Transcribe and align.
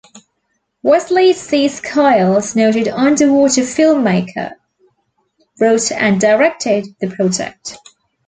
Wesley 0.81 1.31
C. 1.31 1.67
Skiles, 1.67 2.55
noted 2.55 2.87
underwater 2.87 3.61
filmmaker, 3.61 4.53
wrote 5.59 5.91
and 5.91 6.19
directed 6.19 6.87
the 6.99 7.07
project. 7.07 7.77